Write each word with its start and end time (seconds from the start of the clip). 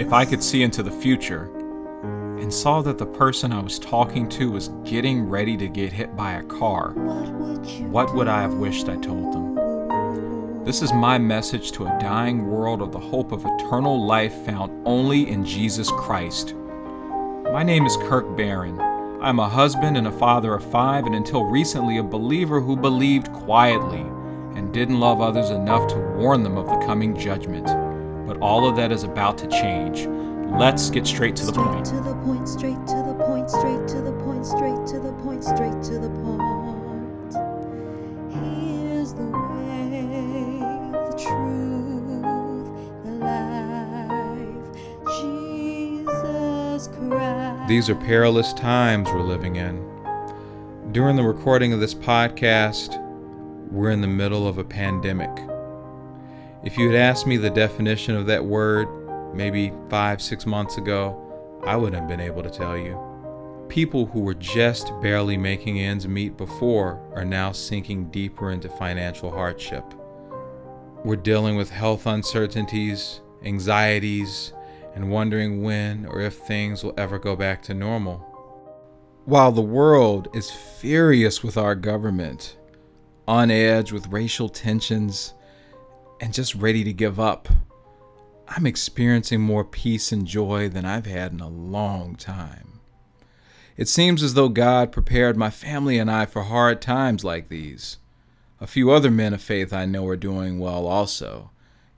If 0.00 0.14
I 0.14 0.24
could 0.24 0.42
see 0.42 0.62
into 0.62 0.82
the 0.82 0.90
future 0.90 1.50
and 2.40 2.50
saw 2.50 2.80
that 2.80 2.96
the 2.96 3.04
person 3.04 3.52
I 3.52 3.60
was 3.60 3.78
talking 3.78 4.30
to 4.30 4.50
was 4.50 4.68
getting 4.82 5.28
ready 5.28 5.58
to 5.58 5.68
get 5.68 5.92
hit 5.92 6.16
by 6.16 6.32
a 6.32 6.42
car, 6.42 6.92
what 7.82 8.14
would 8.14 8.26
I 8.26 8.40
have 8.40 8.54
wished 8.54 8.88
I 8.88 8.96
told 8.96 9.34
them? 9.34 10.64
This 10.64 10.80
is 10.80 10.94
my 10.94 11.18
message 11.18 11.72
to 11.72 11.84
a 11.84 11.98
dying 12.00 12.46
world 12.46 12.80
of 12.80 12.92
the 12.92 12.98
hope 12.98 13.30
of 13.30 13.44
eternal 13.44 14.06
life 14.06 14.32
found 14.46 14.72
only 14.86 15.28
in 15.28 15.44
Jesus 15.44 15.90
Christ. 15.90 16.54
My 17.52 17.62
name 17.62 17.84
is 17.84 17.98
Kirk 17.98 18.38
Barron. 18.38 18.80
I'm 19.20 19.38
a 19.38 19.50
husband 19.50 19.98
and 19.98 20.06
a 20.06 20.12
father 20.12 20.54
of 20.54 20.64
five, 20.72 21.04
and 21.04 21.14
until 21.14 21.44
recently, 21.44 21.98
a 21.98 22.02
believer 22.02 22.58
who 22.58 22.74
believed 22.74 23.30
quietly 23.34 24.06
and 24.56 24.72
didn't 24.72 24.98
love 24.98 25.20
others 25.20 25.50
enough 25.50 25.86
to 25.88 25.98
warn 26.16 26.42
them 26.42 26.56
of 26.56 26.68
the 26.68 26.86
coming 26.86 27.18
judgment. 27.18 27.68
But 28.30 28.38
all 28.38 28.64
of 28.64 28.76
that 28.76 28.92
is 28.92 29.02
about 29.02 29.38
to 29.38 29.48
change. 29.48 30.06
Let's 30.56 30.88
get 30.88 31.04
straight 31.04 31.34
to 31.34 31.46
the 31.46 31.52
straight 31.52 31.66
point. 31.66 31.84
to 31.86 31.96
the 31.96 32.14
point, 32.14 32.48
straight 32.48 32.86
to 32.86 33.02
the 33.02 33.14
point, 33.26 33.50
straight 33.50 33.88
to 33.88 34.00
the 34.02 34.12
point, 34.22 34.46
straight 34.46 34.86
to 34.86 35.00
the 35.00 35.12
point, 35.14 35.42
straight 35.42 35.82
to 35.82 35.98
the 35.98 36.08
point. 36.22 37.34
Here's 38.32 39.14
the 39.14 39.26
way, 39.26 40.60
the 40.92 41.10
truth, 41.18 42.22
the 43.02 43.10
life. 43.18 44.78
Jesus 45.18 46.86
Christ. 46.86 47.66
These 47.68 47.90
are 47.90 47.96
perilous 47.96 48.52
times 48.52 49.08
we're 49.08 49.22
living 49.22 49.56
in. 49.56 49.84
During 50.92 51.16
the 51.16 51.24
recording 51.24 51.72
of 51.72 51.80
this 51.80 51.94
podcast, 51.94 52.96
we're 53.72 53.90
in 53.90 54.02
the 54.02 54.06
middle 54.06 54.46
of 54.46 54.56
a 54.56 54.62
pandemic. 54.62 55.49
If 56.62 56.76
you 56.76 56.90
had 56.90 56.96
asked 56.96 57.26
me 57.26 57.38
the 57.38 57.48
definition 57.48 58.14
of 58.14 58.26
that 58.26 58.44
word 58.44 58.86
maybe 59.34 59.72
five, 59.88 60.20
six 60.20 60.44
months 60.44 60.76
ago, 60.76 61.16
I 61.64 61.74
wouldn't 61.74 61.98
have 61.98 62.08
been 62.08 62.20
able 62.20 62.42
to 62.42 62.50
tell 62.50 62.76
you. 62.76 62.98
People 63.70 64.04
who 64.04 64.20
were 64.20 64.34
just 64.34 64.92
barely 65.00 65.38
making 65.38 65.80
ends 65.80 66.06
meet 66.06 66.36
before 66.36 67.00
are 67.14 67.24
now 67.24 67.52
sinking 67.52 68.10
deeper 68.10 68.50
into 68.50 68.68
financial 68.68 69.30
hardship. 69.30 69.84
We're 71.02 71.16
dealing 71.16 71.56
with 71.56 71.70
health 71.70 72.06
uncertainties, 72.06 73.22
anxieties, 73.42 74.52
and 74.94 75.10
wondering 75.10 75.62
when 75.62 76.04
or 76.04 76.20
if 76.20 76.34
things 76.34 76.84
will 76.84 76.92
ever 76.98 77.18
go 77.18 77.36
back 77.36 77.62
to 77.62 77.74
normal. 77.74 78.18
While 79.24 79.52
the 79.52 79.62
world 79.62 80.28
is 80.34 80.50
furious 80.50 81.42
with 81.42 81.56
our 81.56 81.74
government, 81.74 82.58
on 83.26 83.50
edge 83.50 83.92
with 83.92 84.08
racial 84.08 84.50
tensions, 84.50 85.32
and 86.20 86.34
just 86.34 86.54
ready 86.54 86.84
to 86.84 86.92
give 86.92 87.18
up, 87.18 87.48
I'm 88.46 88.66
experiencing 88.66 89.40
more 89.40 89.64
peace 89.64 90.12
and 90.12 90.26
joy 90.26 90.68
than 90.68 90.84
I've 90.84 91.06
had 91.06 91.32
in 91.32 91.40
a 91.40 91.48
long 91.48 92.16
time. 92.16 92.80
It 93.76 93.88
seems 93.88 94.22
as 94.22 94.34
though 94.34 94.50
God 94.50 94.92
prepared 94.92 95.36
my 95.36 95.48
family 95.48 95.98
and 95.98 96.10
I 96.10 96.26
for 96.26 96.42
hard 96.42 96.82
times 96.82 97.24
like 97.24 97.48
these. 97.48 97.96
A 98.60 98.66
few 98.66 98.90
other 98.90 99.10
men 99.10 99.32
of 99.32 99.40
faith 99.40 99.72
I 99.72 99.86
know 99.86 100.06
are 100.08 100.16
doing 100.16 100.58
well 100.58 100.86
also, 100.86 101.50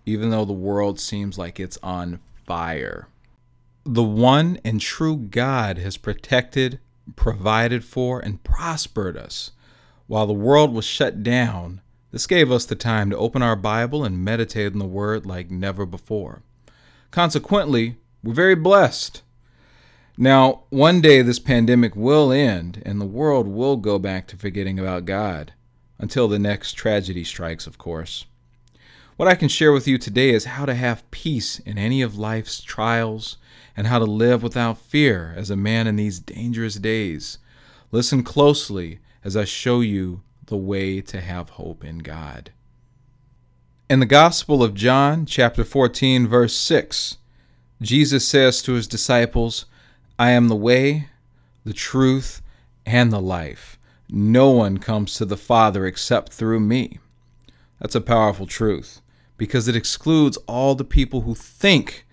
even 0.06 0.30
though 0.30 0.44
the 0.44 0.52
world 0.52 1.00
seems 1.00 1.38
like 1.38 1.58
it's 1.58 1.78
on 1.82 2.20
fire. 2.46 3.08
The 3.84 4.04
one 4.04 4.60
and 4.64 4.80
true 4.80 5.16
God 5.16 5.78
has 5.78 5.96
protected, 5.96 6.78
provided 7.16 7.84
for, 7.84 8.20
and 8.20 8.44
prospered 8.44 9.16
us. 9.16 9.50
While 10.06 10.28
the 10.28 10.32
world 10.32 10.72
was 10.72 10.84
shut 10.84 11.24
down, 11.24 11.80
this 12.12 12.26
gave 12.26 12.52
us 12.52 12.66
the 12.66 12.74
time 12.76 13.10
to 13.10 13.16
open 13.16 13.42
our 13.42 13.56
Bible 13.56 14.04
and 14.04 14.24
meditate 14.24 14.74
on 14.74 14.78
the 14.78 14.84
Word 14.84 15.26
like 15.26 15.50
never 15.50 15.86
before. 15.86 16.42
Consequently, 17.10 17.96
we're 18.22 18.34
very 18.34 18.54
blessed. 18.54 19.22
Now, 20.18 20.64
one 20.68 21.00
day 21.00 21.22
this 21.22 21.38
pandemic 21.38 21.96
will 21.96 22.30
end 22.30 22.82
and 22.84 23.00
the 23.00 23.06
world 23.06 23.48
will 23.48 23.78
go 23.78 23.98
back 23.98 24.26
to 24.28 24.36
forgetting 24.36 24.78
about 24.78 25.06
God, 25.06 25.54
until 25.98 26.28
the 26.28 26.38
next 26.38 26.74
tragedy 26.74 27.24
strikes, 27.24 27.66
of 27.66 27.78
course. 27.78 28.26
What 29.16 29.28
I 29.28 29.34
can 29.34 29.48
share 29.48 29.72
with 29.72 29.88
you 29.88 29.96
today 29.96 30.30
is 30.30 30.44
how 30.44 30.66
to 30.66 30.74
have 30.74 31.10
peace 31.10 31.60
in 31.60 31.78
any 31.78 32.02
of 32.02 32.18
life's 32.18 32.60
trials 32.60 33.38
and 33.74 33.86
how 33.86 33.98
to 33.98 34.04
live 34.04 34.42
without 34.42 34.78
fear 34.78 35.32
as 35.36 35.48
a 35.48 35.56
man 35.56 35.86
in 35.86 35.96
these 35.96 36.20
dangerous 36.20 36.74
days. 36.74 37.38
Listen 37.90 38.22
closely 38.22 38.98
as 39.24 39.34
I 39.36 39.44
show 39.44 39.80
you 39.80 40.22
the 40.46 40.56
way 40.56 41.00
to 41.00 41.20
have 41.20 41.50
hope 41.50 41.84
in 41.84 41.98
God. 41.98 42.50
In 43.88 44.00
the 44.00 44.06
Gospel 44.06 44.62
of 44.62 44.74
John, 44.74 45.26
chapter 45.26 45.64
14, 45.64 46.26
verse 46.26 46.54
6, 46.54 47.18
Jesus 47.80 48.26
says 48.26 48.62
to 48.62 48.72
his 48.72 48.86
disciples, 48.86 49.66
I 50.18 50.30
am 50.30 50.48
the 50.48 50.56
way, 50.56 51.08
the 51.64 51.72
truth, 51.72 52.42
and 52.86 53.12
the 53.12 53.20
life. 53.20 53.78
No 54.08 54.50
one 54.50 54.78
comes 54.78 55.14
to 55.14 55.24
the 55.24 55.36
Father 55.36 55.86
except 55.86 56.32
through 56.32 56.60
me. 56.60 56.98
That's 57.80 57.94
a 57.94 58.00
powerful 58.00 58.46
truth 58.46 59.00
because 59.36 59.68
it 59.68 59.76
excludes 59.76 60.36
all 60.46 60.74
the 60.74 60.84
people 60.84 61.22
who 61.22 61.34
think 61.34 62.06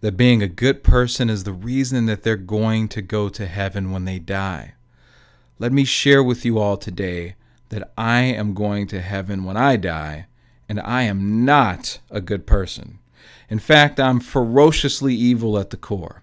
that 0.00 0.16
being 0.16 0.42
a 0.42 0.48
good 0.48 0.84
person 0.84 1.28
is 1.28 1.44
the 1.44 1.52
reason 1.52 2.06
that 2.06 2.22
they're 2.22 2.36
going 2.36 2.88
to 2.88 3.02
go 3.02 3.28
to 3.28 3.46
heaven 3.46 3.90
when 3.90 4.04
they 4.04 4.18
die. 4.18 4.74
Let 5.58 5.72
me 5.72 5.84
share 5.84 6.22
with 6.22 6.44
you 6.44 6.58
all 6.58 6.76
today 6.76 7.34
that 7.68 7.92
I 7.96 8.20
am 8.20 8.54
going 8.54 8.86
to 8.88 9.00
heaven 9.00 9.44
when 9.44 9.56
I 9.56 9.76
die, 9.76 10.26
and 10.68 10.80
I 10.80 11.02
am 11.02 11.44
not 11.44 12.00
a 12.10 12.20
good 12.20 12.46
person. 12.46 12.98
In 13.48 13.58
fact, 13.58 13.98
I'm 13.98 14.20
ferociously 14.20 15.14
evil 15.14 15.58
at 15.58 15.70
the 15.70 15.76
core. 15.76 16.22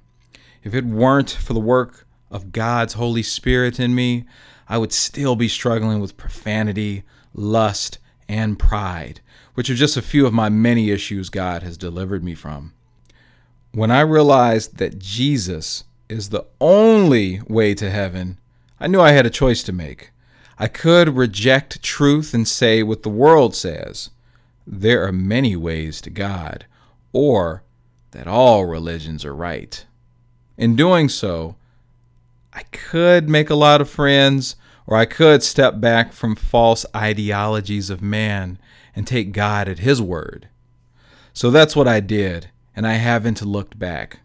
If 0.63 0.73
it 0.73 0.85
weren't 0.85 1.29
for 1.29 1.53
the 1.53 1.59
work 1.59 2.07
of 2.31 2.51
God's 2.51 2.93
Holy 2.93 3.23
Spirit 3.23 3.79
in 3.79 3.95
me, 3.95 4.25
I 4.67 4.77
would 4.77 4.93
still 4.93 5.35
be 5.35 5.47
struggling 5.47 5.99
with 5.99 6.17
profanity, 6.17 7.03
lust, 7.33 7.99
and 8.27 8.57
pride, 8.57 9.21
which 9.53 9.69
are 9.69 9.75
just 9.75 9.97
a 9.97 10.01
few 10.01 10.25
of 10.25 10.33
my 10.33 10.49
many 10.49 10.89
issues 10.89 11.29
God 11.29 11.63
has 11.63 11.77
delivered 11.77 12.23
me 12.23 12.33
from. 12.33 12.73
When 13.71 13.91
I 13.91 14.01
realized 14.01 14.77
that 14.77 14.99
Jesus 14.99 15.83
is 16.09 16.29
the 16.29 16.45
only 16.59 17.41
way 17.47 17.73
to 17.75 17.89
heaven, 17.89 18.39
I 18.79 18.87
knew 18.87 19.01
I 19.01 19.11
had 19.11 19.25
a 19.25 19.31
choice 19.31 19.63
to 19.63 19.73
make. 19.73 20.11
I 20.57 20.67
could 20.67 21.15
reject 21.15 21.83
truth 21.83 22.33
and 22.33 22.47
say 22.47 22.81
what 22.81 23.03
the 23.03 23.09
world 23.09 23.55
says 23.55 24.09
there 24.67 25.05
are 25.05 25.11
many 25.11 25.55
ways 25.55 26.01
to 26.01 26.09
God, 26.09 26.65
or 27.13 27.61
that 28.11 28.27
all 28.27 28.65
religions 28.65 29.23
are 29.23 29.35
right. 29.35 29.85
In 30.57 30.75
doing 30.75 31.07
so, 31.07 31.55
I 32.53 32.63
could 32.71 33.29
make 33.29 33.49
a 33.49 33.55
lot 33.55 33.81
of 33.81 33.89
friends, 33.89 34.55
or 34.87 34.97
I 34.97 35.05
could 35.05 35.43
step 35.43 35.79
back 35.79 36.13
from 36.13 36.35
false 36.35 36.85
ideologies 36.95 37.89
of 37.89 38.01
man 38.01 38.57
and 38.95 39.05
take 39.05 39.33
God 39.33 39.67
at 39.67 39.79
His 39.79 40.01
word. 40.01 40.47
So 41.33 41.51
that's 41.51 41.75
what 41.75 41.87
I 41.87 41.99
did, 41.99 42.49
and 42.75 42.87
I 42.87 42.93
haven't 42.93 43.41
looked 43.41 43.77
back. 43.77 44.21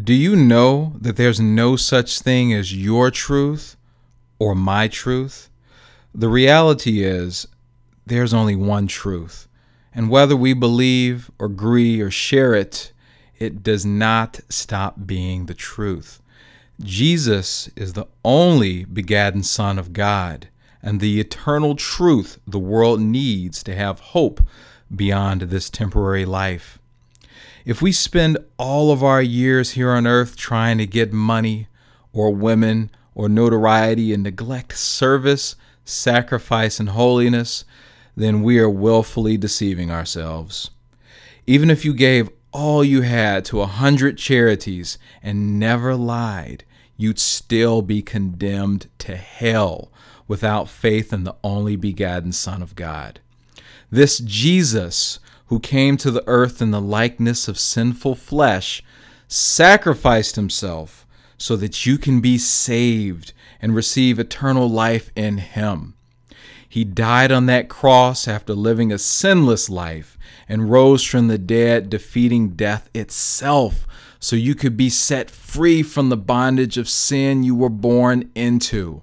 Do 0.00 0.14
you 0.14 0.36
know 0.36 0.94
that 1.00 1.16
there's 1.16 1.40
no 1.40 1.76
such 1.76 2.20
thing 2.20 2.52
as 2.52 2.76
your 2.76 3.10
truth 3.10 3.76
or 4.42 4.54
my 4.54 4.88
truth? 4.88 5.48
The 6.14 6.28
reality 6.28 7.04
is, 7.04 7.46
there's 8.04 8.34
only 8.34 8.56
one 8.56 8.86
truth, 8.86 9.46
and 9.94 10.10
whether 10.10 10.34
we 10.34 10.52
believe 10.52 11.30
or 11.38 11.46
agree 11.46 12.00
or 12.00 12.10
share 12.10 12.54
it, 12.54 12.92
it 13.38 13.62
does 13.62 13.86
not 13.86 14.40
stop 14.48 15.06
being 15.06 15.46
the 15.46 15.54
truth. 15.54 16.20
Jesus 16.80 17.70
is 17.76 17.92
the 17.92 18.08
only 18.24 18.84
begotten 18.84 19.42
Son 19.42 19.78
of 19.78 19.92
God 19.92 20.48
and 20.82 20.98
the 20.98 21.20
eternal 21.20 21.76
truth 21.76 22.40
the 22.46 22.58
world 22.58 23.00
needs 23.00 23.62
to 23.62 23.74
have 23.74 24.00
hope 24.00 24.40
beyond 24.94 25.42
this 25.42 25.70
temporary 25.70 26.24
life. 26.24 26.78
If 27.64 27.80
we 27.80 27.92
spend 27.92 28.38
all 28.58 28.90
of 28.90 29.04
our 29.04 29.22
years 29.22 29.72
here 29.72 29.92
on 29.92 30.06
earth 30.06 30.36
trying 30.36 30.78
to 30.78 30.86
get 30.86 31.12
money 31.12 31.68
or 32.12 32.34
women 32.34 32.90
or 33.14 33.28
notoriety 33.28 34.12
and 34.12 34.22
neglect 34.22 34.76
service, 34.76 35.56
sacrifice, 35.84 36.80
and 36.80 36.90
holiness, 36.90 37.64
then 38.16 38.42
we 38.42 38.58
are 38.58 38.70
willfully 38.70 39.36
deceiving 39.36 39.90
ourselves. 39.90 40.70
Even 41.46 41.70
if 41.70 41.84
you 41.84 41.94
gave 41.94 42.30
all 42.52 42.84
you 42.84 43.02
had 43.02 43.44
to 43.46 43.60
a 43.60 43.66
hundred 43.66 44.18
charities 44.18 44.98
and 45.22 45.58
never 45.58 45.94
lied, 45.96 46.64
you'd 46.96 47.18
still 47.18 47.82
be 47.82 48.02
condemned 48.02 48.86
to 48.98 49.16
hell 49.16 49.90
without 50.28 50.68
faith 50.68 51.12
in 51.12 51.24
the 51.24 51.34
only 51.42 51.76
begotten 51.76 52.32
Son 52.32 52.62
of 52.62 52.76
God. 52.76 53.20
This 53.90 54.18
Jesus, 54.18 55.18
who 55.46 55.58
came 55.58 55.96
to 55.98 56.10
the 56.10 56.24
earth 56.26 56.62
in 56.62 56.70
the 56.70 56.80
likeness 56.80 57.48
of 57.48 57.58
sinful 57.58 58.14
flesh, 58.14 58.82
sacrificed 59.28 60.36
himself 60.36 61.01
so 61.42 61.56
that 61.56 61.84
you 61.84 61.98
can 61.98 62.20
be 62.20 62.38
saved 62.38 63.32
and 63.60 63.74
receive 63.74 64.16
eternal 64.16 64.70
life 64.70 65.10
in 65.16 65.38
him. 65.38 65.92
He 66.68 66.84
died 66.84 67.32
on 67.32 67.46
that 67.46 67.68
cross 67.68 68.28
after 68.28 68.54
living 68.54 68.92
a 68.92 68.96
sinless 68.96 69.68
life 69.68 70.16
and 70.48 70.70
rose 70.70 71.02
from 71.02 71.26
the 71.26 71.38
dead, 71.38 71.90
defeating 71.90 72.50
death 72.50 72.88
itself, 72.94 73.88
so 74.20 74.36
you 74.36 74.54
could 74.54 74.76
be 74.76 74.88
set 74.88 75.32
free 75.32 75.82
from 75.82 76.10
the 76.10 76.16
bondage 76.16 76.78
of 76.78 76.88
sin 76.88 77.42
you 77.42 77.56
were 77.56 77.68
born 77.68 78.30
into. 78.36 79.02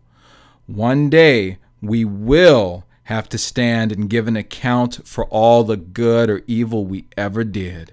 One 0.65 1.09
day, 1.09 1.57
we 1.81 2.05
will 2.05 2.85
have 3.03 3.27
to 3.29 3.37
stand 3.37 3.91
and 3.91 4.09
give 4.09 4.29
an 4.29 4.37
account 4.37 5.05
for 5.05 5.25
all 5.25 5.65
the 5.65 5.75
good 5.75 6.29
or 6.29 6.43
evil 6.47 6.85
we 6.85 7.03
ever 7.17 7.43
did. 7.43 7.91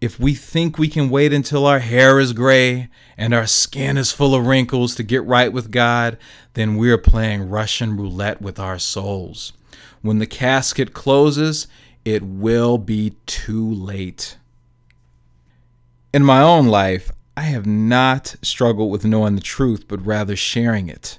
If 0.00 0.20
we 0.20 0.34
think 0.34 0.78
we 0.78 0.86
can 0.86 1.10
wait 1.10 1.32
until 1.32 1.66
our 1.66 1.80
hair 1.80 2.20
is 2.20 2.32
gray 2.32 2.88
and 3.16 3.34
our 3.34 3.48
skin 3.48 3.96
is 3.96 4.12
full 4.12 4.32
of 4.32 4.46
wrinkles 4.46 4.94
to 4.94 5.02
get 5.02 5.24
right 5.24 5.52
with 5.52 5.72
God, 5.72 6.16
then 6.54 6.76
we're 6.76 6.98
playing 6.98 7.48
Russian 7.48 7.96
roulette 7.96 8.40
with 8.40 8.60
our 8.60 8.78
souls. 8.78 9.52
When 10.00 10.20
the 10.20 10.26
casket 10.26 10.92
closes, 10.92 11.66
it 12.04 12.22
will 12.22 12.78
be 12.78 13.16
too 13.26 13.68
late. 13.68 14.38
In 16.12 16.24
my 16.24 16.42
own 16.42 16.68
life, 16.68 17.10
I 17.36 17.42
have 17.42 17.66
not 17.66 18.36
struggled 18.40 18.92
with 18.92 19.04
knowing 19.04 19.34
the 19.34 19.40
truth, 19.40 19.88
but 19.88 20.06
rather 20.06 20.36
sharing 20.36 20.88
it. 20.88 21.18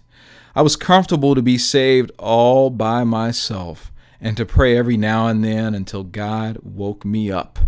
I 0.56 0.62
was 0.62 0.78
comfortable 0.78 1.36
to 1.36 1.42
be 1.42 1.58
saved 1.58 2.14
all 2.18 2.70
by 2.70 3.04
myself 3.04 3.92
and 4.22 4.38
to 4.38 4.46
pray 4.46 4.78
every 4.78 4.98
now 4.98 5.28
and 5.28 5.44
then 5.44 5.76
until 5.76 6.04
God 6.04 6.60
woke 6.64 7.04
me 7.04 7.30
up. 7.30 7.60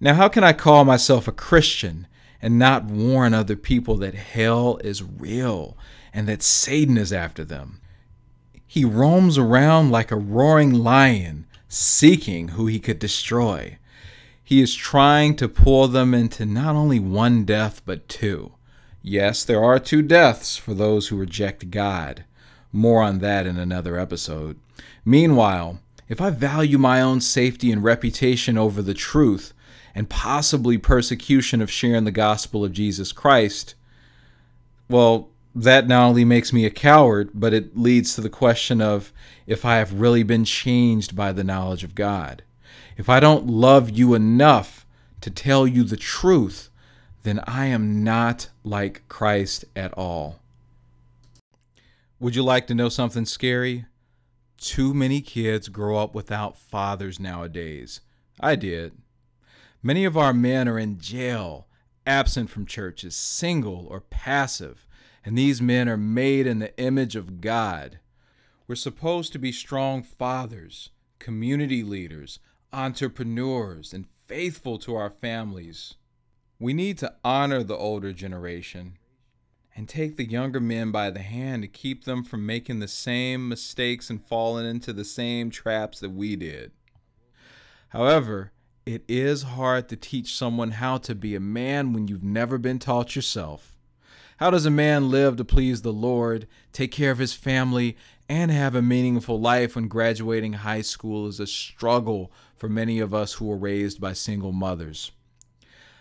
Now, 0.00 0.14
how 0.14 0.28
can 0.28 0.44
I 0.44 0.52
call 0.52 0.84
myself 0.84 1.28
a 1.28 1.32
Christian 1.32 2.06
and 2.42 2.58
not 2.58 2.84
warn 2.84 3.32
other 3.32 3.56
people 3.56 3.96
that 3.98 4.14
hell 4.14 4.78
is 4.84 5.02
real 5.02 5.76
and 6.12 6.28
that 6.28 6.42
Satan 6.42 6.98
is 6.98 7.12
after 7.12 7.44
them? 7.44 7.80
He 8.66 8.84
roams 8.84 9.38
around 9.38 9.90
like 9.90 10.10
a 10.10 10.16
roaring 10.16 10.72
lion, 10.72 11.46
seeking 11.68 12.48
who 12.48 12.66
he 12.66 12.80
could 12.80 12.98
destroy. 12.98 13.78
He 14.42 14.60
is 14.60 14.74
trying 14.74 15.36
to 15.36 15.48
pull 15.48 15.88
them 15.88 16.12
into 16.12 16.44
not 16.44 16.74
only 16.76 16.98
one 16.98 17.44
death, 17.44 17.80
but 17.86 18.08
two. 18.08 18.52
Yes, 19.00 19.44
there 19.44 19.64
are 19.64 19.78
two 19.78 20.02
deaths 20.02 20.56
for 20.56 20.74
those 20.74 21.08
who 21.08 21.16
reject 21.16 21.70
God. 21.70 22.24
More 22.72 23.02
on 23.02 23.20
that 23.20 23.46
in 23.46 23.58
another 23.58 23.98
episode. 23.98 24.58
Meanwhile, 25.04 25.78
if 26.08 26.20
I 26.20 26.30
value 26.30 26.76
my 26.76 27.00
own 27.00 27.20
safety 27.20 27.72
and 27.72 27.82
reputation 27.82 28.58
over 28.58 28.82
the 28.82 28.92
truth, 28.92 29.53
and 29.94 30.08
possibly 30.08 30.76
persecution 30.78 31.62
of 31.62 31.70
sharing 31.70 32.04
the 32.04 32.10
gospel 32.10 32.64
of 32.64 32.72
Jesus 32.72 33.12
Christ, 33.12 33.74
well, 34.88 35.28
that 35.54 35.86
not 35.86 36.08
only 36.08 36.24
makes 36.24 36.52
me 36.52 36.64
a 36.64 36.70
coward, 36.70 37.30
but 37.32 37.54
it 37.54 37.76
leads 37.76 38.14
to 38.14 38.20
the 38.20 38.28
question 38.28 38.80
of 38.80 39.12
if 39.46 39.64
I 39.64 39.76
have 39.76 40.00
really 40.00 40.24
been 40.24 40.44
changed 40.44 41.14
by 41.14 41.32
the 41.32 41.44
knowledge 41.44 41.84
of 41.84 41.94
God. 41.94 42.42
If 42.96 43.08
I 43.08 43.20
don't 43.20 43.46
love 43.46 43.90
you 43.90 44.14
enough 44.14 44.84
to 45.20 45.30
tell 45.30 45.66
you 45.66 45.84
the 45.84 45.96
truth, 45.96 46.70
then 47.22 47.40
I 47.46 47.66
am 47.66 48.02
not 48.02 48.48
like 48.64 49.08
Christ 49.08 49.64
at 49.76 49.92
all. 49.94 50.40
Would 52.18 52.36
you 52.36 52.42
like 52.42 52.66
to 52.66 52.74
know 52.74 52.88
something 52.88 53.24
scary? 53.24 53.86
Too 54.58 54.92
many 54.92 55.20
kids 55.20 55.68
grow 55.68 55.96
up 55.98 56.14
without 56.14 56.58
fathers 56.58 57.20
nowadays. 57.20 58.00
I 58.40 58.56
did. 58.56 58.92
Many 59.86 60.06
of 60.06 60.16
our 60.16 60.32
men 60.32 60.66
are 60.66 60.78
in 60.78 60.98
jail, 60.98 61.66
absent 62.06 62.48
from 62.48 62.64
churches, 62.64 63.14
single 63.14 63.86
or 63.90 64.00
passive, 64.00 64.86
and 65.22 65.36
these 65.36 65.60
men 65.60 65.90
are 65.90 65.98
made 65.98 66.46
in 66.46 66.58
the 66.58 66.74
image 66.78 67.14
of 67.16 67.42
God. 67.42 67.98
We're 68.66 68.76
supposed 68.76 69.34
to 69.34 69.38
be 69.38 69.52
strong 69.52 70.02
fathers, 70.02 70.88
community 71.18 71.82
leaders, 71.82 72.38
entrepreneurs, 72.72 73.92
and 73.92 74.06
faithful 74.26 74.78
to 74.78 74.94
our 74.94 75.10
families. 75.10 75.96
We 76.58 76.72
need 76.72 76.96
to 76.98 77.12
honor 77.22 77.62
the 77.62 77.76
older 77.76 78.14
generation 78.14 78.96
and 79.76 79.86
take 79.86 80.16
the 80.16 80.24
younger 80.24 80.60
men 80.60 80.92
by 80.92 81.10
the 81.10 81.20
hand 81.20 81.60
to 81.60 81.68
keep 81.68 82.04
them 82.04 82.24
from 82.24 82.46
making 82.46 82.78
the 82.78 82.88
same 82.88 83.50
mistakes 83.50 84.08
and 84.08 84.26
falling 84.26 84.64
into 84.64 84.94
the 84.94 85.04
same 85.04 85.50
traps 85.50 86.00
that 86.00 86.12
we 86.12 86.36
did. 86.36 86.72
However, 87.90 88.52
it 88.86 89.02
is 89.08 89.42
hard 89.42 89.88
to 89.88 89.96
teach 89.96 90.34
someone 90.34 90.72
how 90.72 90.98
to 90.98 91.14
be 91.14 91.34
a 91.34 91.40
man 91.40 91.92
when 91.92 92.06
you've 92.06 92.24
never 92.24 92.58
been 92.58 92.78
taught 92.78 93.16
yourself. 93.16 93.74
How 94.38 94.50
does 94.50 94.66
a 94.66 94.70
man 94.70 95.10
live 95.10 95.36
to 95.36 95.44
please 95.44 95.82
the 95.82 95.92
Lord, 95.92 96.46
take 96.72 96.92
care 96.92 97.10
of 97.10 97.18
his 97.18 97.32
family, 97.32 97.96
and 98.28 98.50
have 98.50 98.74
a 98.74 98.82
meaningful 98.82 99.40
life 99.40 99.74
when 99.74 99.88
graduating 99.88 100.54
high 100.54 100.82
school 100.82 101.26
is 101.26 101.40
a 101.40 101.46
struggle 101.46 102.32
for 102.56 102.68
many 102.68 102.98
of 102.98 103.14
us 103.14 103.34
who 103.34 103.46
were 103.46 103.56
raised 103.56 104.00
by 104.00 104.12
single 104.12 104.52
mothers? 104.52 105.12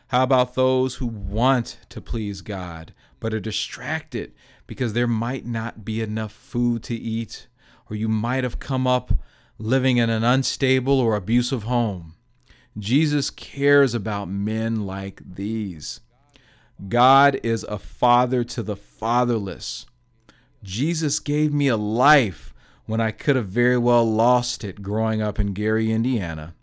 How 0.07 0.24
about 0.24 0.56
those 0.56 0.95
who 0.95 1.07
want 1.07 1.77
to 1.89 2.01
please 2.01 2.41
God 2.41 2.94
but 3.19 3.33
are 3.33 3.39
distracted 3.39 4.33
because 4.68 4.94
there 4.94 5.07
might 5.07 5.45
not 5.45 5.85
be 5.85 6.01
enough 6.01 6.33
food 6.33 6.83
to 6.83 6.95
eat, 6.95 7.47
or 7.89 7.95
you 7.95 8.09
might 8.09 8.44
have 8.44 8.59
come 8.59 8.88
up 8.88 9.13
living 9.57 9.97
in 9.97 10.09
an 10.09 10.24
unstable 10.24 11.00
or 11.00 11.15
abusive 11.15 11.63
home? 11.63 12.15
Jesus 12.77 13.29
cares 13.29 13.93
about 13.93 14.29
men 14.29 14.85
like 14.85 15.21
these. 15.35 16.01
God 16.87 17.39
is 17.43 17.63
a 17.63 17.77
father 17.77 18.43
to 18.45 18.63
the 18.63 18.75
fatherless. 18.75 19.85
Jesus 20.63 21.19
gave 21.19 21.53
me 21.53 21.67
a 21.67 21.77
life 21.77 22.53
when 22.85 22.99
I 22.99 23.11
could 23.11 23.35
have 23.35 23.47
very 23.47 23.77
well 23.77 24.05
lost 24.05 24.63
it 24.63 24.81
growing 24.81 25.21
up 25.21 25.39
in 25.39 25.53
Gary, 25.53 25.91
Indiana. 25.91 26.55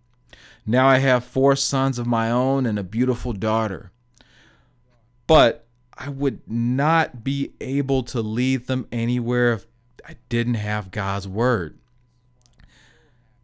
Now 0.67 0.87
I 0.87 0.99
have 0.99 1.25
four 1.25 1.57
sons 1.57 1.99
of 1.99 2.07
my 2.07 2.31
own 2.31 2.67
and 2.67 2.79
a 2.79 2.85
beautiful 2.85 3.33
daughter. 3.33 3.93
But 5.27 5.67
I 5.97 6.09
would 6.09 6.41
not 6.47 7.23
be 7.23 7.53
able 7.61 8.03
to 8.05 8.21
lead 8.21 8.67
them 8.67 8.87
anywhere 8.91 9.53
if 9.53 9.67
I 10.07 10.17
didn't 10.29 10.55
have 10.55 10.91
God's 10.91 11.29
word. 11.29 11.79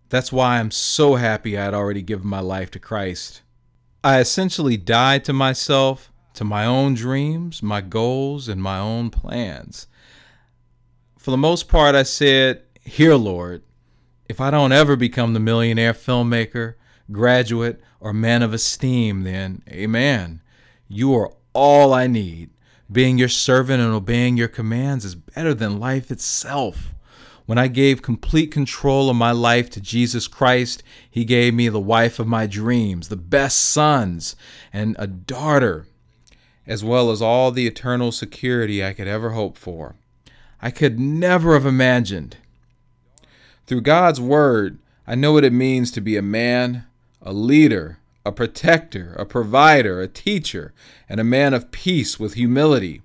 That's 0.08 0.32
why 0.32 0.58
I'm 0.58 0.70
so 0.70 1.16
happy 1.16 1.58
I 1.58 1.64
had 1.64 1.74
already 1.74 2.02
given 2.02 2.28
my 2.28 2.40
life 2.40 2.70
to 2.72 2.78
Christ. 2.78 3.42
I 4.04 4.20
essentially 4.20 4.76
died 4.76 5.24
to 5.24 5.32
myself, 5.32 6.12
to 6.34 6.44
my 6.44 6.64
own 6.64 6.94
dreams, 6.94 7.62
my 7.62 7.80
goals, 7.80 8.48
and 8.48 8.62
my 8.62 8.78
own 8.78 9.10
plans. 9.10 9.88
For 11.18 11.32
the 11.32 11.36
most 11.36 11.68
part, 11.68 11.96
I 11.96 12.04
said, 12.04 12.62
Here, 12.82 13.16
Lord, 13.16 13.62
if 14.28 14.40
I 14.40 14.50
don't 14.50 14.72
ever 14.72 14.94
become 14.94 15.32
the 15.32 15.40
millionaire 15.40 15.92
filmmaker, 15.92 16.74
graduate, 17.10 17.80
or 17.98 18.12
man 18.12 18.42
of 18.42 18.54
esteem, 18.54 19.24
then 19.24 19.62
amen. 19.68 20.40
You 20.88 21.14
are 21.14 21.32
all 21.52 21.92
I 21.92 22.06
need. 22.06 22.50
Being 22.90 23.18
your 23.18 23.28
servant 23.28 23.82
and 23.82 23.92
obeying 23.92 24.36
your 24.36 24.46
commands 24.46 25.04
is 25.04 25.16
better 25.16 25.52
than 25.52 25.80
life 25.80 26.12
itself. 26.12 26.94
When 27.46 27.58
I 27.58 27.68
gave 27.68 28.02
complete 28.02 28.50
control 28.50 29.08
of 29.08 29.16
my 29.16 29.30
life 29.30 29.70
to 29.70 29.80
Jesus 29.80 30.26
Christ, 30.26 30.82
He 31.08 31.24
gave 31.24 31.54
me 31.54 31.68
the 31.68 31.80
wife 31.80 32.18
of 32.18 32.26
my 32.26 32.46
dreams, 32.46 33.08
the 33.08 33.16
best 33.16 33.58
sons, 33.58 34.34
and 34.72 34.96
a 34.98 35.06
daughter, 35.06 35.86
as 36.66 36.82
well 36.82 37.12
as 37.12 37.22
all 37.22 37.52
the 37.52 37.68
eternal 37.68 38.10
security 38.10 38.84
I 38.84 38.92
could 38.92 39.06
ever 39.06 39.30
hope 39.30 39.56
for. 39.56 39.94
I 40.60 40.72
could 40.72 40.98
never 40.98 41.54
have 41.54 41.66
imagined. 41.66 42.36
Through 43.66 43.82
God's 43.82 44.20
Word, 44.20 44.78
I 45.06 45.14
know 45.14 45.32
what 45.32 45.44
it 45.44 45.52
means 45.52 45.92
to 45.92 46.00
be 46.00 46.16
a 46.16 46.22
man, 46.22 46.84
a 47.22 47.32
leader, 47.32 47.98
a 48.24 48.32
protector, 48.32 49.14
a 49.16 49.24
provider, 49.24 50.00
a 50.00 50.08
teacher, 50.08 50.74
and 51.08 51.20
a 51.20 51.24
man 51.24 51.54
of 51.54 51.70
peace 51.70 52.18
with 52.18 52.34
humility. 52.34 53.02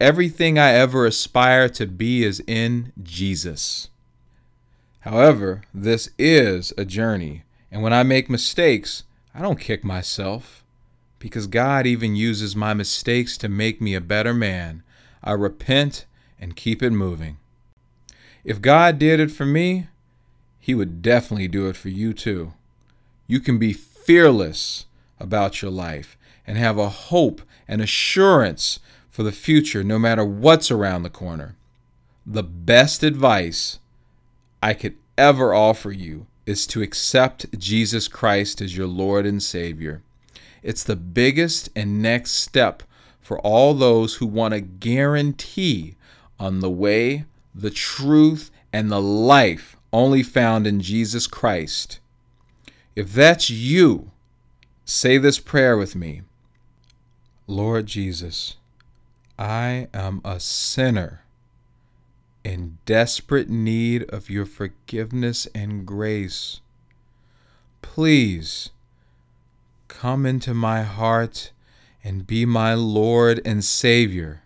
Everything 0.00 0.60
I 0.60 0.74
ever 0.74 1.06
aspire 1.06 1.68
to 1.70 1.84
be 1.84 2.22
is 2.22 2.40
in 2.46 2.92
Jesus. 3.02 3.88
However, 5.00 5.62
this 5.74 6.10
is 6.16 6.72
a 6.78 6.84
journey, 6.84 7.42
and 7.72 7.82
when 7.82 7.92
I 7.92 8.04
make 8.04 8.30
mistakes, 8.30 9.02
I 9.34 9.42
don't 9.42 9.58
kick 9.58 9.82
myself 9.82 10.62
because 11.18 11.48
God 11.48 11.84
even 11.84 12.14
uses 12.14 12.54
my 12.54 12.74
mistakes 12.74 13.36
to 13.38 13.48
make 13.48 13.80
me 13.80 13.96
a 13.96 14.00
better 14.00 14.32
man. 14.32 14.84
I 15.24 15.32
repent 15.32 16.06
and 16.40 16.54
keep 16.54 16.80
it 16.80 16.90
moving. 16.90 17.38
If 18.44 18.62
God 18.62 19.00
did 19.00 19.18
it 19.18 19.32
for 19.32 19.46
me, 19.46 19.88
He 20.60 20.76
would 20.76 21.02
definitely 21.02 21.48
do 21.48 21.68
it 21.68 21.76
for 21.76 21.88
you 21.88 22.14
too. 22.14 22.52
You 23.26 23.40
can 23.40 23.58
be 23.58 23.72
fearless 23.72 24.86
about 25.18 25.60
your 25.60 25.72
life 25.72 26.16
and 26.46 26.56
have 26.56 26.78
a 26.78 26.88
hope 26.88 27.42
and 27.66 27.82
assurance 27.82 28.78
for 29.18 29.24
the 29.24 29.32
future, 29.32 29.82
no 29.82 29.98
matter 29.98 30.24
what's 30.24 30.70
around 30.70 31.02
the 31.02 31.10
corner. 31.10 31.56
The 32.24 32.44
best 32.44 33.02
advice 33.02 33.80
I 34.62 34.74
could 34.74 34.94
ever 35.16 35.52
offer 35.52 35.90
you 35.90 36.28
is 36.46 36.68
to 36.68 36.82
accept 36.82 37.58
Jesus 37.58 38.06
Christ 38.06 38.60
as 38.60 38.76
your 38.76 38.86
Lord 38.86 39.26
and 39.26 39.42
Savior. 39.42 40.02
It's 40.62 40.84
the 40.84 40.94
biggest 40.94 41.68
and 41.74 42.00
next 42.00 42.34
step 42.34 42.84
for 43.20 43.40
all 43.40 43.74
those 43.74 44.14
who 44.14 44.26
want 44.26 44.54
a 44.54 44.60
guarantee 44.60 45.96
on 46.38 46.60
the 46.60 46.70
way, 46.70 47.24
the 47.52 47.70
truth, 47.70 48.52
and 48.72 48.88
the 48.88 49.02
life 49.02 49.76
only 49.92 50.22
found 50.22 50.64
in 50.64 50.80
Jesus 50.80 51.26
Christ. 51.26 51.98
If 52.94 53.12
that's 53.12 53.50
you, 53.50 54.12
say 54.84 55.18
this 55.18 55.40
prayer 55.40 55.76
with 55.76 55.96
me 55.96 56.22
Lord 57.48 57.86
Jesus, 57.86 58.54
I 59.38 59.86
am 59.94 60.20
a 60.24 60.40
sinner 60.40 61.22
in 62.42 62.78
desperate 62.86 63.48
need 63.48 64.02
of 64.10 64.28
your 64.28 64.44
forgiveness 64.44 65.46
and 65.54 65.86
grace. 65.86 66.60
Please 67.80 68.70
come 69.86 70.26
into 70.26 70.54
my 70.54 70.82
heart 70.82 71.52
and 72.02 72.26
be 72.26 72.44
my 72.44 72.74
Lord 72.74 73.40
and 73.44 73.64
Savior. 73.64 74.42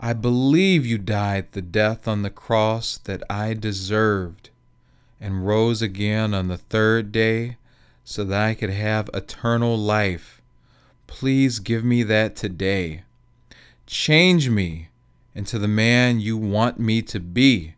I 0.00 0.12
believe 0.12 0.86
you 0.86 0.96
died 0.96 1.52
the 1.52 1.62
death 1.62 2.08
on 2.08 2.22
the 2.22 2.30
cross 2.30 2.98
that 2.98 3.22
I 3.28 3.52
deserved 3.52 4.50
and 5.20 5.46
rose 5.46 5.82
again 5.82 6.32
on 6.32 6.48
the 6.48 6.58
third 6.58 7.12
day 7.12 7.56
so 8.04 8.24
that 8.24 8.40
I 8.40 8.54
could 8.54 8.70
have 8.70 9.10
eternal 9.12 9.76
life. 9.76 10.40
Please 11.06 11.58
give 11.58 11.84
me 11.84 12.02
that 12.04 12.36
today. 12.36 13.02
Change 13.86 14.50
me 14.50 14.88
into 15.34 15.58
the 15.58 15.68
man 15.68 16.18
you 16.18 16.36
want 16.36 16.80
me 16.80 17.02
to 17.02 17.20
be 17.20 17.74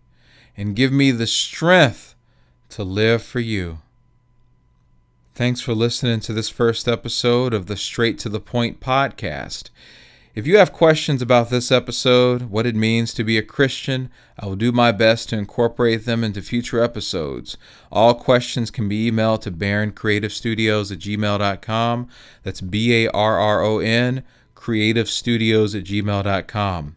and 0.57 0.75
give 0.75 0.93
me 0.93 1.11
the 1.11 1.27
strength 1.27 2.15
to 2.71 2.83
live 2.83 3.23
for 3.23 3.41
you. 3.41 3.79
Thanks 5.35 5.61
for 5.61 5.75
listening 5.75 6.21
to 6.21 6.33
this 6.33 6.49
first 6.49 6.89
episode 6.89 7.55
of 7.55 7.67
the 7.67 7.77
Straight 7.77 8.19
to 8.21 8.29
the 8.29 8.41
Point 8.41 8.81
podcast. 8.81 9.71
If 10.35 10.47
you 10.47 10.59
have 10.59 10.73
questions 10.73 11.21
about 11.21 11.51
this 11.51 11.73
episode, 11.73 12.43
what 12.43 12.67
it 12.67 12.77
means 12.77 13.13
to 13.15 13.25
be 13.25 13.39
a 13.39 13.43
Christian, 13.43 14.09
I 14.39 14.47
will 14.47 14.57
do 14.57 14.73
my 14.73 14.93
best 14.93 15.29
to 15.29 15.37
incorporate 15.37 16.05
them 16.05 16.23
into 16.25 16.43
future 16.43 16.83
episodes. 16.83 17.57
All 17.91 18.15
questions 18.15 18.71
can 18.71 18.89
be 18.89 19.11
emailed 19.11 19.41
to 19.43 19.51
barroncreativestudios 19.51 20.93
at 20.93 20.99
gmail.com. 20.99 22.09
That's 22.45 22.61
B 22.61 23.05
A 23.05 23.11
R 23.11 23.39
R 23.39 23.63
O 23.63 23.79
N, 23.81 24.23
creativestudios 24.59 25.79
at 25.79 25.85
gmail.com. 25.85 26.97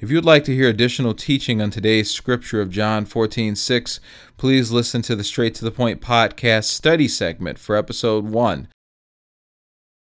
If 0.00 0.10
you 0.10 0.16
would 0.16 0.24
like 0.24 0.44
to 0.44 0.54
hear 0.54 0.68
additional 0.68 1.14
teaching 1.14 1.62
on 1.62 1.70
today's 1.70 2.10
scripture 2.10 2.60
of 2.60 2.70
John 2.70 3.04
14 3.04 3.56
6, 3.56 4.00
please 4.36 4.70
listen 4.70 5.02
to 5.02 5.16
the 5.16 5.24
Straight 5.24 5.54
to 5.56 5.64
the 5.64 5.70
Point 5.70 6.00
podcast 6.00 6.64
study 6.64 7.08
segment 7.08 7.58
for 7.58 7.76
episode 7.76 8.24
1 8.24 8.68